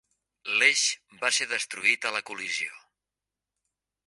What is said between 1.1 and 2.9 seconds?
va ser destruït a la col·lisió.